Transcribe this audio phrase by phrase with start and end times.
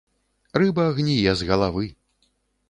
[0.63, 1.85] Рыба гніе з галавы.